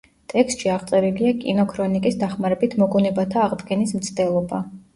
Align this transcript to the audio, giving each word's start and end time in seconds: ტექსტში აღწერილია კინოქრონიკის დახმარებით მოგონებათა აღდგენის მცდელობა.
ტექსტში 0.31 0.71
აღწერილია 0.75 1.33
კინოქრონიკის 1.43 2.19
დახმარებით 2.23 2.75
მოგონებათა 2.85 3.47
აღდგენის 3.47 3.97
მცდელობა. 4.03 4.67